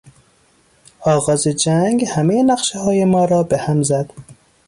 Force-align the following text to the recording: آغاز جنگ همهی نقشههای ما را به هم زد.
آغاز 1.01 1.43
جنگ 1.47 2.05
همهی 2.15 2.43
نقشههای 2.43 3.05
ما 3.05 3.25
را 3.25 3.43
به 3.43 3.57
هم 3.57 3.83
زد. 3.83 4.09